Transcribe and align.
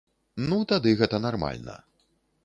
Ну 0.49 0.57
тады 0.71 0.93
гэта 1.01 1.19
нармальна. 1.27 1.75